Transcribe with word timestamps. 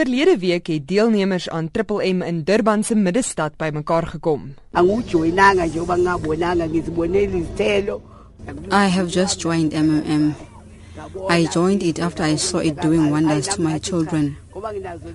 Verlede 0.00 0.38
week 0.38 0.66
het 0.66 0.88
deelnemers 0.88 1.48
aan 1.48 1.70
Triple 1.70 2.12
M 2.12 2.22
in 2.22 2.42
Durban 2.44 2.84
se 2.84 2.94
middestad 2.94 3.56
bymekaar 3.56 4.06
gekom. 4.06 4.54
I 8.70 8.88
have 8.88 9.08
just 9.08 9.40
joined 9.40 9.72
MMM. 9.72 10.34
I 11.28 11.48
joined 11.52 11.82
it 11.82 11.98
after 11.98 12.24
I 12.26 12.36
saw 12.36 12.58
it 12.58 12.82
doing 12.82 13.10
wonders 13.10 13.46
to 13.46 13.62
my 13.62 13.78
children. 13.80 14.36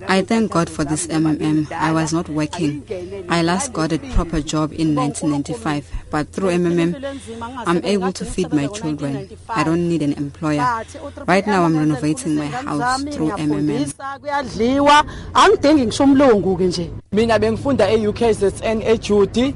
I 0.08 0.22
thank 0.22 0.50
God 0.50 0.68
for 0.68 0.84
this 0.84 1.06
MMM. 1.06 1.70
I 1.72 1.92
was 1.92 2.12
not 2.12 2.28
working. 2.28 2.84
I 3.28 3.42
last 3.42 3.72
got 3.72 3.92
a 3.92 3.98
proper 3.98 4.40
job 4.40 4.72
in 4.72 4.94
1995, 4.94 5.90
but 6.10 6.28
through 6.28 6.50
MMM, 6.50 7.20
I'm 7.66 7.84
able 7.84 8.12
to 8.12 8.24
feed 8.24 8.52
my 8.52 8.66
children. 8.68 9.28
I 9.48 9.64
don't 9.64 9.88
need 9.88 10.02
an 10.02 10.12
employer. 10.14 10.84
Right 11.26 11.46
now, 11.46 11.64
I'm 11.64 11.76
renovating 11.76 12.36
my 12.36 12.46
house 12.46 13.04
through 13.04 13.30
MMM. 13.30 13.92
kuyadliwa 14.20 15.04
angidingi 15.34 15.86
ngisho 15.86 16.04
umlungu 16.04 16.56
ke 16.56 16.64
nje 16.66 16.90
mina 17.12 17.38
bengifunda 17.38 17.90
e-UKZN 17.90 18.82
eJudy 18.82 19.54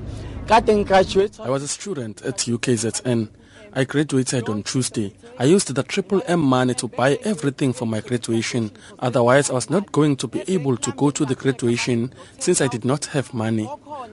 I 0.52 1.48
was 1.48 1.62
a 1.62 1.68
student 1.68 2.22
at 2.22 2.38
UKZN. 2.38 3.28
I 3.72 3.84
graduated 3.84 4.48
on 4.48 4.62
Tuesday. 4.62 5.12
I 5.38 5.44
used 5.44 5.74
the 5.74 5.82
triple 5.82 6.22
M 6.26 6.40
money 6.40 6.74
to 6.74 6.88
buy 6.88 7.18
everything 7.24 7.72
for 7.72 7.86
my 7.86 8.00
graduation. 8.00 8.70
Otherwise, 8.98 9.50
I 9.50 9.54
was 9.54 9.70
not 9.70 9.92
going 9.92 10.16
to 10.16 10.26
be 10.28 10.42
able 10.48 10.76
to 10.78 10.92
go 10.92 11.10
to 11.10 11.24
the 11.24 11.34
graduation 11.34 12.12
since 12.38 12.60
I 12.60 12.66
did 12.66 12.84
not 12.84 13.06
have 13.06 13.32
money. 13.32 13.68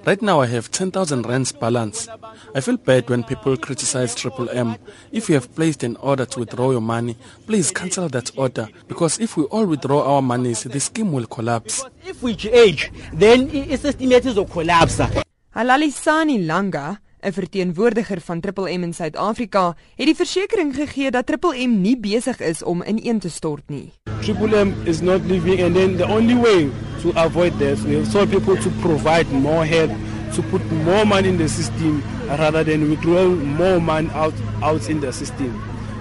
Right 0.06 0.22
now, 0.22 0.42
I 0.42 0.46
have 0.48 0.70
10,000 0.72 1.26
rands 1.26 1.52
balance. 1.52 2.08
I 2.56 2.62
feel 2.62 2.78
bad 2.78 3.10
when 3.10 3.24
people 3.24 3.58
criticize 3.58 4.14
Triple 4.16 4.50
M. 4.50 4.78
If 5.12 5.28
you 5.30 5.36
have 5.36 5.54
placed 5.56 5.84
an 5.84 5.96
order 5.98 6.26
to 6.26 6.40
withdraw 6.40 6.72
your 6.72 6.82
money, 6.82 7.18
please 7.46 7.72
cancel 7.72 8.08
that 8.10 8.32
order 8.38 8.68
because 8.88 9.20
if 9.20 9.38
we 9.38 9.44
all 9.46 9.66
withdraw 9.66 10.16
our 10.16 10.22
monies, 10.22 10.64
the 10.64 10.80
scheme 10.80 11.12
will 11.12 11.26
collapse. 11.28 11.84
if 12.06 12.24
we 12.24 12.32
age 12.52 12.92
then 13.14 13.50
it's 13.54 13.84
i-system 13.86 14.10
yethu 14.10 14.32
izocollapse 14.34 15.24
Halalisani 15.56 16.46
Langa, 16.46 16.98
'n 17.22 17.34
verteenwoordiger 17.34 18.22
van 18.22 18.40
Triple 18.40 18.78
M 18.78 18.84
in 18.84 18.94
Suid-Afrika, 18.94 19.76
het 19.96 20.06
die 20.06 20.16
versekering 20.16 20.76
gegee 20.76 21.12
dat 21.12 21.26
Triple 21.26 21.68
M 21.68 21.82
nie 21.82 21.98
besig 21.98 22.40
is 22.40 22.64
om 22.64 22.84
ineen 22.84 23.20
te 23.20 23.30
stort 23.30 23.64
nie. 23.70 23.92
Triple 24.22 24.66
M 24.66 24.74
is 24.86 25.02
not 25.02 25.22
living, 25.26 25.62
and 25.62 25.76
then 25.76 25.98
the 25.98 26.06
only 26.06 26.36
way 26.36 26.70
to 27.02 27.12
avoid 27.16 27.58
this, 27.58 27.84
have 27.84 28.12
told 28.12 28.30
people 28.30 28.56
to 28.58 28.70
provide 28.82 29.32
more 29.32 29.66
help, 29.66 29.92
to 30.36 30.42
put 30.42 30.62
more 30.86 31.06
money 31.06 31.30
in 31.30 31.38
the 31.38 31.48
system 31.48 32.04
rather 32.38 32.64
than 32.64 32.90
withdraw 32.90 33.26
more 33.58 33.80
money 33.80 34.10
out 34.14 34.34
out 34.62 34.90
in 34.90 35.00
the 35.00 35.12
system. 35.12 35.52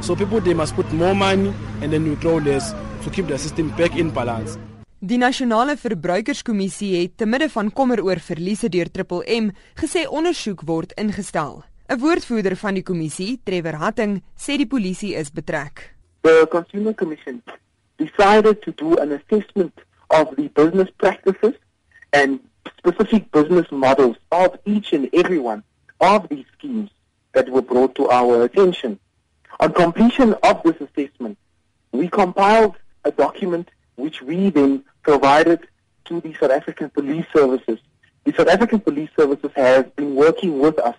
So 0.00 0.14
people 0.14 0.40
they 0.40 0.54
must 0.54 0.74
put 0.74 0.92
more 0.92 1.14
money 1.14 1.52
and 1.80 1.92
then 1.92 2.08
withdraw 2.08 2.36
less 2.36 2.74
to 3.04 3.10
keep 3.10 3.28
the 3.28 3.38
system 3.38 3.70
back 3.76 3.96
in 3.96 4.10
balance. 4.10 4.58
Die 5.00 5.18
nasionale 5.20 5.74
verbruikerskommissie 5.76 6.94
het 6.96 7.18
te 7.20 7.26
midde 7.28 7.50
van 7.52 7.68
kommer 7.72 8.00
oor 8.00 8.16
verliese 8.16 8.70
deur 8.72 8.88
Triple 8.88 9.26
M 9.28 9.50
gesê 9.76 10.06
ondersoek 10.08 10.62
word 10.64 10.94
ingestel. 10.96 11.64
'n 11.92 11.98
Woordvoerder 12.00 12.56
van 12.56 12.74
die 12.74 12.82
kommissie, 12.82 13.40
Trevor 13.44 13.76
Hatting, 13.76 14.22
sê 14.34 14.56
die 14.56 14.66
polisie 14.66 15.14
is 15.14 15.30
betrek. 15.30 15.92
the 16.22 16.46
Consumer 16.50 16.94
Commission 16.94 17.42
decided 17.98 18.62
to 18.62 18.72
do 18.72 18.96
an 18.96 19.12
assessment 19.12 19.74
of 20.08 20.34
the 20.36 20.48
business 20.48 20.88
practices 20.96 21.54
and 22.12 22.40
specific 22.78 23.30
business 23.30 23.66
models 23.70 24.16
of 24.30 24.56
each 24.64 24.94
and 24.94 25.10
every 25.12 25.38
one 25.38 25.62
of 26.00 26.26
these 26.30 26.46
schemes 26.56 26.90
that 27.32 27.50
were 27.50 27.62
brought 27.62 27.94
to 27.96 28.08
our 28.08 28.44
attention. 28.44 28.98
On 29.60 29.72
completion 29.72 30.34
of 30.42 30.62
this 30.62 30.80
assessment, 30.80 31.36
we 31.92 32.08
compiled 32.08 32.76
a 33.04 33.10
document 33.10 33.68
which 33.96 34.22
we 34.22 34.50
then 34.50 34.84
provided 35.02 35.60
to 36.06 36.20
the 36.20 36.32
South 36.34 36.50
African 36.50 36.90
Police 36.90 37.26
Services. 37.34 37.78
The 38.24 38.32
South 38.36 38.48
African 38.48 38.80
Police 38.80 39.10
Services 39.16 39.50
has 39.54 39.84
been 39.94 40.14
working 40.14 40.58
with 40.60 40.78
us 40.78 40.96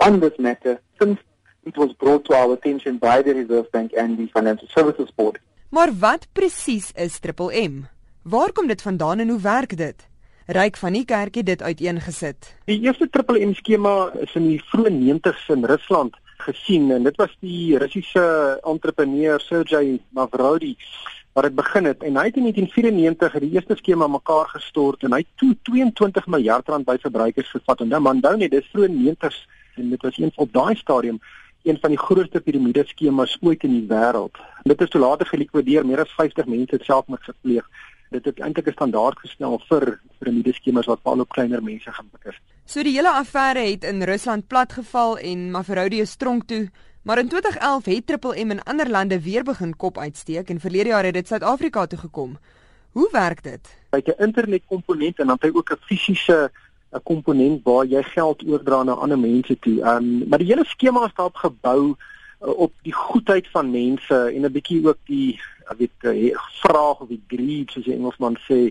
on 0.00 0.20
this 0.20 0.36
matter 0.38 0.80
since 1.00 1.18
it 1.64 1.76
was 1.76 1.92
brought 1.92 2.24
to 2.26 2.34
our 2.34 2.52
attention 2.54 2.98
by 2.98 3.22
the 3.22 3.34
Reserve 3.34 3.70
Bank 3.72 3.92
and 3.96 4.18
the 4.18 4.26
Financial 4.26 4.68
Services 4.74 5.10
Board. 5.16 5.38
Maar 5.68 5.90
wat 5.98 6.26
presies 6.32 6.92
is 6.94 7.18
Triple 7.18 7.68
M? 7.68 7.88
Waar 8.22 8.52
kom 8.52 8.66
dit 8.66 8.82
vandaan 8.82 9.18
en 9.18 9.28
hoe 9.28 9.40
werk 9.40 9.76
dit? 9.76 10.08
Ryk 10.46 10.76
van 10.76 10.92
die 10.92 11.04
kerk 11.04 11.34
het 11.34 11.46
dit 11.46 11.62
uiteengesit. 11.62 12.54
Die 12.64 12.78
eerste 12.80 13.08
triple 13.10 13.40
M 13.46 13.54
skema 13.54 14.12
is 14.22 14.34
in 14.38 14.46
die 14.46 14.60
vroeë 14.70 14.92
90's 14.94 15.48
in 15.50 15.64
Rusland 15.66 16.14
gesien 16.44 16.90
en 16.94 17.02
dit 17.02 17.16
was 17.18 17.32
die 17.42 17.78
Russiese 17.78 18.58
entrepreneur 18.62 19.40
Sergey 19.42 19.98
Mavrodi 20.14 20.76
wat 21.36 21.44
dit 21.44 21.54
begin 21.54 21.84
het 21.84 22.02
en 22.02 22.16
hy 22.16 22.24
het 22.30 22.36
in 22.40 22.46
1994 22.48 23.34
die 23.44 23.50
eerste 23.58 23.76
skema 23.76 24.06
mekaar 24.08 24.48
gestort 24.54 25.02
en 25.04 25.12
hy 25.12 25.18
het 25.20 25.32
toe 25.36 25.50
22 25.68 26.26
miljard 26.32 26.68
rand 26.72 26.88
by 26.88 26.96
verbruikers 27.02 27.50
gevat 27.52 27.82
en 27.84 27.92
dan 27.92 28.08
onthou 28.08 28.36
net 28.40 28.54
dis 28.56 28.70
vroeë 28.72 28.88
90's 28.94 29.42
en 29.76 29.90
dit 29.92 30.06
was 30.08 30.16
een 30.16 30.32
op 30.36 30.52
daai 30.52 30.76
stadium 30.80 31.20
een 31.66 31.78
van 31.82 31.92
die 31.92 32.00
grootste 32.00 32.40
piramide 32.40 32.86
skemas 32.86 33.36
ooit 33.42 33.64
in 33.66 33.74
die 33.74 33.84
wêreld. 33.90 34.40
Dit 34.64 34.80
is 34.80 34.88
toe 34.88 35.00
later 35.00 35.26
gelikwideer, 35.26 35.86
meer 35.86 36.04
as 36.04 36.14
50 36.14 36.46
mense 36.46 36.76
het 36.76 36.84
selfmoord 36.86 37.28
gepleeg. 37.28 37.68
Dit 38.14 38.24
het 38.24 38.40
eintlik 38.40 38.68
'n 38.70 38.76
standaard 38.78 39.18
gestel 39.18 39.60
vir 39.68 40.00
piramide 40.18 40.52
skemas 40.52 40.86
wat 40.86 41.00
veral 41.02 41.20
op 41.20 41.28
kleiner 41.28 41.62
mense 41.62 41.92
gemik 41.92 42.24
is. 42.24 42.38
So 42.64 42.82
die 42.82 42.96
hele 42.96 43.12
affære 43.12 43.66
het 43.70 43.84
in 43.84 44.02
Rusland 44.02 44.46
platgeval 44.46 45.18
en 45.18 45.50
Mavrodi 45.50 46.00
is 46.00 46.16
tronk 46.16 46.46
toe, 46.46 46.70
maar 47.06 47.18
in 47.18 47.28
2011 47.28 47.84
het 47.84 48.06
Triple 48.06 48.44
M 48.44 48.50
in 48.50 48.62
ander 48.62 48.90
lande 48.90 49.20
weer 49.22 49.44
begin 49.44 49.76
kop 49.76 49.98
uitsteek 49.98 50.48
en 50.48 50.60
verlede 50.60 50.88
jaar 50.88 51.04
het 51.04 51.14
dit 51.14 51.26
Suid-Afrika 51.26 51.86
toe 51.86 51.98
gekom. 51.98 52.38
Hoe 52.92 53.08
werk 53.12 53.42
dit? 53.42 53.68
Hy 53.90 54.00
het 54.04 54.18
'n 54.18 54.22
internetkomponent 54.22 55.18
en 55.18 55.26
dan 55.26 55.38
het 55.40 55.42
hy 55.42 55.58
ook 55.58 55.70
'n 55.70 55.84
fisiese 55.86 56.50
'n 56.92 57.02
komponent 57.02 57.62
waar 57.64 57.84
jy 57.84 58.02
geld 58.02 58.42
oordra 58.46 58.82
na 58.82 58.92
ander 58.92 59.18
mense 59.18 59.58
toe. 59.58 59.80
Ehm 59.82 59.96
um, 59.96 60.28
maar 60.28 60.38
die 60.38 60.46
hele 60.52 60.64
skema 60.64 61.04
is 61.04 61.14
daarop 61.14 61.36
gebou 61.36 61.94
uh, 62.42 62.48
op 62.48 62.72
die 62.82 62.92
goedheid 62.92 63.48
van 63.50 63.70
mense 63.70 64.32
en 64.34 64.42
'n 64.44 64.52
bietjie 64.52 64.86
ook 64.86 64.98
die 65.04 65.40
ek 65.70 65.78
weet 65.78 65.98
uh, 66.00 66.38
vraag 66.62 67.00
of 67.00 67.08
die 67.08 67.22
greed 67.26 67.70
soos 67.70 67.84
die 67.84 67.94
Engelsman 67.94 68.36
sê 68.50 68.70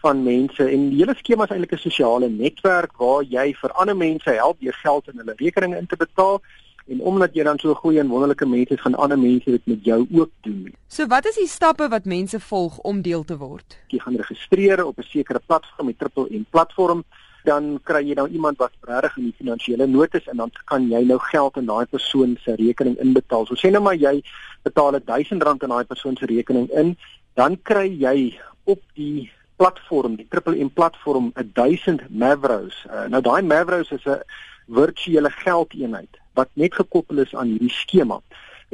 van 0.00 0.22
mense 0.22 0.64
en 0.68 0.88
die 0.90 0.98
hele 0.98 1.14
skema 1.14 1.44
is 1.44 1.50
eintlik 1.50 1.72
'n 1.72 1.88
sosiale 1.88 2.28
netwerk 2.28 2.96
waar 2.96 3.22
jy 3.22 3.54
vir 3.54 3.72
ander 3.72 3.96
mense 3.96 4.30
help 4.30 4.60
deur 4.60 4.78
geld 4.82 5.08
in 5.08 5.18
hulle 5.18 5.34
rekeninge 5.36 5.76
in 5.76 5.86
te 5.86 5.96
betaal 5.96 6.40
en 6.86 7.00
omdat 7.00 7.34
jy 7.34 7.44
dan 7.46 7.58
so 7.58 7.74
goeie 7.74 8.00
en 8.00 8.08
wonderlike 8.12 8.46
mens 8.46 8.72
is, 8.74 8.80
gaan 8.80 8.94
ander 8.94 9.18
mense 9.18 9.50
dit 9.50 9.66
met 9.66 9.84
jou 9.84 10.06
ook 10.12 10.30
doen. 10.46 10.74
So 10.88 11.06
wat 11.06 11.26
is 11.26 11.38
die 11.40 11.48
stappe 11.48 11.88
wat 11.88 12.04
mense 12.04 12.40
volg 12.40 12.78
om 12.78 13.02
deel 13.02 13.24
te 13.24 13.36
word? 13.40 13.78
jy 13.94 14.00
gaan 14.02 14.16
registreer 14.16 14.84
op 14.84 14.98
'n 14.98 15.02
sekere 15.08 15.40
platform, 15.46 15.86
die 15.86 15.96
Triple 15.96 16.26
M 16.30 16.44
platform, 16.50 17.04
dan 17.44 17.78
kry 17.84 18.02
jy 18.08 18.14
nou 18.14 18.28
iemand 18.28 18.58
wat 18.58 18.72
regtig 18.80 19.16
in 19.16 19.24
die 19.24 19.36
finansiële 19.38 19.86
nood 19.86 20.14
is 20.14 20.26
en 20.26 20.36
dan 20.36 20.50
kan 20.64 20.88
jy 20.90 21.04
nou 21.04 21.18
geld 21.18 21.56
in 21.56 21.66
daai 21.66 21.86
persoon 21.86 22.36
se 22.44 22.54
rekening 22.56 22.96
inbetaal. 22.98 23.46
So 23.46 23.54
sê 23.54 23.70
nou 23.70 23.82
maar 23.82 23.96
jy 23.96 24.22
betaal 24.62 25.00
R1000 25.00 25.32
in 25.62 25.68
daai 25.68 25.84
persoon 25.84 26.16
se 26.16 26.26
rekening 26.26 26.70
in, 26.70 26.96
dan 27.34 27.58
kry 27.62 27.88
jy 27.88 28.38
op 28.64 28.80
die 28.94 29.30
platform, 29.56 30.16
die 30.16 30.26
Triple 30.28 30.56
M 30.64 30.70
platform 30.70 31.32
1000 31.52 32.08
Mavros. 32.08 32.84
Uh, 32.88 33.06
nou 33.08 33.20
daai 33.20 33.42
Mavros 33.42 33.92
is 33.92 34.06
'n 34.06 34.22
virtuele 34.66 35.30
geldeenheid 35.30 36.23
wat 36.34 36.50
net 36.54 36.74
gekoppel 36.74 37.22
is 37.24 37.34
aan 37.34 37.54
hierdie 37.54 37.72
skema. 37.72 38.20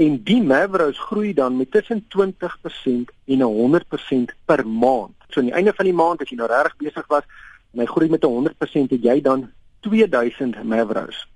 En 0.01 0.21
die 0.25 0.43
Mavros 0.43 0.99
groei 0.99 1.33
dan 1.35 1.57
met 1.57 1.71
tussen 1.71 2.05
20% 2.17 3.13
en 3.27 3.41
100% 3.41 4.37
per 4.45 4.67
maand. 4.67 5.17
So 5.29 5.41
aan 5.41 5.51
die 5.51 5.55
einde 5.55 5.75
van 5.77 5.85
die 5.85 5.97
maand 5.97 6.23
as 6.23 6.31
jy 6.31 6.39
nou 6.41 6.49
regtig 6.51 6.77
besig 6.87 7.07
was 7.09 7.27
en 7.73 7.83
hy 7.85 7.87
groei 7.87 8.09
met 8.11 8.25
100% 8.27 8.95
het 8.97 9.05
jy 9.05 9.21
dan 9.21 9.51
2000 9.87 10.63
Mavros. 10.65 11.27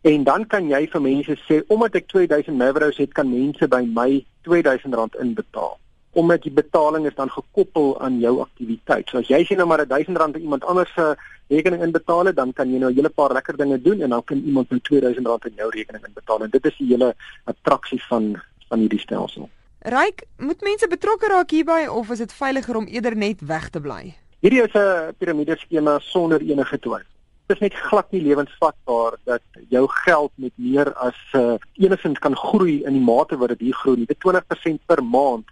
En 0.00 0.24
dan 0.24 0.46
kan 0.46 0.68
jy 0.68 0.86
vir 0.88 1.02
mense 1.04 1.36
sê 1.44 1.60
omdat 1.68 2.00
ek 2.00 2.08
2000 2.12 2.56
Mavros 2.56 3.00
het, 3.00 3.12
kan 3.12 3.28
mense 3.28 3.68
by 3.68 3.82
my 3.84 4.24
R2000 4.48 5.18
inbetaal. 5.20 5.79
Omdat 6.12 6.42
die 6.42 6.52
betaling 6.52 7.06
is 7.06 7.14
dan 7.14 7.30
gekoppel 7.30 8.00
aan 8.00 8.18
jou 8.18 8.40
aktiwiteit. 8.40 9.08
So 9.08 9.18
as 9.18 9.28
jy 9.28 9.44
sê 9.44 9.56
nou 9.56 9.66
maar 9.66 9.84
R1000 9.84 10.18
aan 10.18 10.34
iemand 10.34 10.64
anders 10.64 10.92
se 10.94 11.16
rekening 11.48 11.82
inbetaal 11.82 12.24
het, 12.30 12.36
dan 12.36 12.52
kan 12.52 12.72
jy 12.72 12.78
nou 12.78 12.90
'n 12.90 12.94
hele 12.94 13.08
paar 13.08 13.32
lekker 13.32 13.56
dinge 13.56 13.82
doen 13.82 14.00
en 14.02 14.10
dan 14.10 14.24
kan 14.24 14.38
iemand 14.38 14.70
nou 14.70 14.80
R2000 14.80 15.46
in 15.46 15.54
jou 15.56 15.70
rekening 15.70 16.06
inbetaal. 16.06 16.42
En 16.42 16.50
dit 16.50 16.66
is 16.66 16.76
die 16.76 16.88
hele 16.88 17.14
attraksie 17.44 18.02
van 18.08 18.42
van 18.68 18.78
hierdie 18.78 19.00
stelsel. 19.00 19.48
Ryk, 19.80 20.22
moet 20.38 20.60
mense 20.60 20.86
betrokke 20.88 21.26
raak 21.26 21.50
hierby 21.50 21.86
of 21.88 22.10
is 22.10 22.18
dit 22.18 22.32
veiliger 22.32 22.76
om 22.76 22.86
eerder 22.86 23.16
net 23.16 23.40
weg 23.40 23.70
te 23.70 23.80
bly? 23.80 24.14
Hierdie 24.40 24.62
is 24.62 24.74
'n 24.74 25.14
piramideskema 25.18 25.98
sonder 25.98 26.40
enige 26.40 26.78
twyfel. 26.78 27.08
Dit 27.46 27.56
is 27.56 27.68
net 27.68 27.74
glad 27.74 28.10
nie 28.10 28.22
lewensvatbaar 28.22 29.16
dat 29.24 29.42
jou 29.68 29.88
geld 29.88 30.30
met 30.34 30.52
meer 30.54 30.92
as 30.94 31.18
uh, 31.32 31.54
enigins 31.72 32.18
kan 32.18 32.36
groei 32.36 32.84
in 32.84 32.92
die 32.92 33.02
mate 33.02 33.36
wat 33.36 33.48
dit 33.48 33.60
hier 33.60 33.74
groei. 33.74 34.04
Dit 34.04 34.18
20% 34.22 34.84
per 34.86 35.04
maand. 35.04 35.44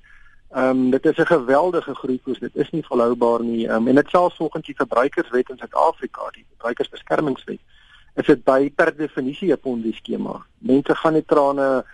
Ehm 0.51 0.69
um, 0.69 0.91
dit 0.91 1.05
is 1.05 1.17
'n 1.17 1.27
geweldige 1.27 1.95
groeikoers. 1.95 2.39
Dit 2.39 2.57
is 2.57 2.71
nie 2.71 2.85
volhoubaar 2.87 3.43
nie. 3.43 3.67
Ehm 3.67 3.77
um, 3.77 3.89
en 3.89 3.95
dit 3.95 4.09
selfs 4.09 4.37
volgens 4.37 4.67
die 4.67 4.75
verbruikerswet 4.75 5.49
in 5.49 5.59
Suid-Afrika, 5.59 6.31
die 6.31 6.45
verbruikersbeskermingswet, 6.49 7.61
is 8.15 8.27
dit 8.27 8.45
by 8.45 8.71
per 8.75 8.97
definisie 8.97 9.53
'n 9.53 9.61
Ponzi 9.61 9.93
skema. 9.93 10.45
Mense 10.59 10.95
gaan 10.95 11.13
net 11.13 11.29
trane 11.29 11.85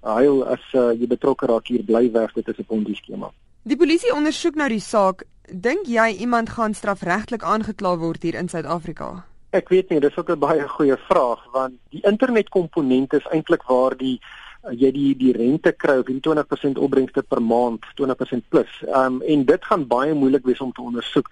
huil 0.00 0.46
as 0.46 0.64
uh, 0.72 0.92
jy 0.92 1.06
betrokke 1.06 1.46
raak 1.46 1.66
hier 1.66 1.84
bly 1.84 2.10
weg 2.12 2.32
dit 2.32 2.48
is 2.48 2.58
'n 2.58 2.64
Ponzi 2.64 2.94
skema. 2.94 3.32
Die 3.62 3.76
polisie 3.76 4.12
ondersoek 4.12 4.54
nou 4.54 4.68
die 4.68 4.80
saak. 4.80 5.24
Dink 5.48 5.86
jy 5.86 6.08
iemand 6.20 6.50
gaan 6.50 6.74
strafregtelik 6.74 7.42
aangekla 7.42 7.96
word 7.96 8.22
hier 8.22 8.34
in 8.34 8.48
Suid-Afrika? 8.48 9.24
Ek 9.50 9.68
weet 9.68 9.90
nie, 9.90 10.00
dis 10.00 10.16
ook 10.16 10.30
'n 10.30 10.38
baie 10.38 10.68
goeie 10.68 10.96
vraag 10.96 11.44
want 11.52 11.74
die 11.90 12.02
internetkomponent 12.02 13.12
is 13.12 13.26
eintlik 13.30 13.62
waar 13.62 13.96
die 13.96 14.20
jy 14.72 14.90
die 14.94 15.10
die 15.16 15.32
rente 15.36 15.72
kry 15.72 15.98
op 16.00 16.08
20% 16.08 16.78
opbrengste 16.80 17.22
per 17.22 17.42
maand, 17.42 17.84
20% 18.00 18.48
plus. 18.48 18.70
Ehm 18.86 19.20
um, 19.20 19.22
en 19.22 19.44
dit 19.44 19.64
gaan 19.64 19.86
baie 19.86 20.14
moeilik 20.14 20.44
wees 20.44 20.60
om 20.60 20.72
te 20.72 20.82
ondersoek. 20.82 21.28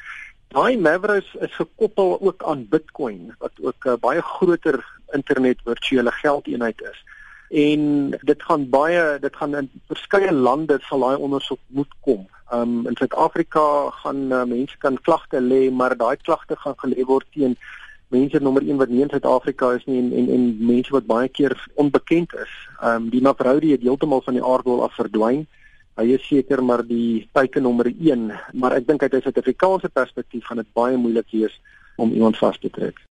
Daai 0.52 0.76
Mavericks 0.76 1.34
is 1.40 1.55
gekoppel 1.56 2.19
ook 2.20 2.43
aan 2.44 2.67
Bitcoin 2.69 3.34
wat 3.38 3.52
ook 3.61 3.84
'n 3.84 3.88
uh, 3.88 3.96
baie 4.00 4.23
groter 4.23 4.84
internet 5.12 5.58
virtuele 5.64 6.12
geldeenheid 6.12 6.81
is. 6.81 7.05
En 7.52 8.11
dit 8.11 8.43
gaan 8.43 8.69
baie 8.69 9.19
dit 9.20 9.37
gaan 9.37 9.56
in 9.56 9.70
verskeie 9.87 10.32
lande 10.32 10.79
sal 10.81 11.00
daai 11.00 11.17
ondersoek 11.17 11.61
moet 11.67 11.93
kom. 12.00 12.29
Um 12.52 12.87
in 12.87 12.96
Suid-Afrika 12.96 13.90
gaan 13.90 14.32
uh, 14.32 14.44
mense 14.44 14.79
kan 14.79 15.00
klagte 15.00 15.40
lê, 15.40 15.70
maar 15.70 15.96
daai 15.96 16.17
klagte 16.17 16.56
gaan 16.56 16.76
gelê 16.76 17.05
word 17.05 17.26
teen 17.32 17.56
mense 18.12 18.41
nommer 18.41 18.62
1 18.62 18.79
wat 18.81 18.93
nie 18.93 19.03
in 19.05 19.11
Suid-Afrika 19.11 19.73
is 19.79 19.85
nie 19.88 19.99
en 20.03 20.12
en 20.12 20.29
en 20.37 20.44
mense 20.69 20.93
wat 20.94 21.09
baie 21.09 21.29
keer 21.29 21.56
onbekend 21.81 22.35
is. 22.44 22.53
Um 22.91 23.09
die 23.12 23.23
Mavrodi 23.25 23.73
het 23.73 23.85
heeltemal 23.87 24.23
van 24.26 24.38
die 24.38 24.44
aardbol 24.44 24.85
af 24.85 24.97
verdwyn. 25.00 25.47
Hy 26.00 26.06
is 26.17 26.26
seker 26.29 26.62
maar 26.64 26.85
die 26.88 27.29
teiken 27.37 27.64
nommer 27.69 27.88
1, 27.93 28.29
maar 28.53 28.76
ek 28.76 28.87
dink 28.88 29.03
uit 29.03 29.14
'n 29.14 29.25
Suid-Afrikaanse 29.25 29.88
perspektief 29.88 30.44
gaan 30.44 30.61
dit 30.61 30.73
baie 30.73 30.97
moeilik 30.97 31.29
wees 31.32 31.61
om 31.97 32.12
iemand 32.12 32.38
vas 32.38 32.59
te 32.59 32.70
trek. 32.70 33.00